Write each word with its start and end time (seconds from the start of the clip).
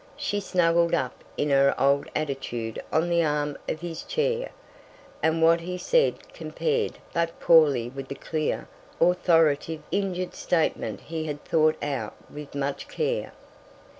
She 0.17 0.39
snuggled 0.39 0.95
up 0.95 1.23
in 1.37 1.51
her 1.51 1.79
old 1.79 2.07
attitude 2.15 2.81
on 2.91 3.07
the 3.07 3.23
arm 3.23 3.55
of 3.69 3.81
his 3.81 4.01
chair, 4.01 4.49
and 5.21 5.43
what 5.43 5.61
he 5.61 5.77
said 5.77 6.33
compared 6.33 6.93
but 7.13 7.39
poorly 7.39 7.87
with 7.87 8.07
the 8.07 8.15
clear, 8.15 8.67
authoritative, 8.99 9.83
injured 9.91 10.33
statement 10.33 11.01
he 11.01 11.25
had 11.25 11.45
thought 11.45 11.77
out 11.83 12.15
with 12.33 12.55
much 12.55 12.87
care. 12.87 13.31